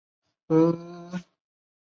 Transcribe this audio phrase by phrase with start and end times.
[0.03, 1.25] 你怎么会有钱买这个？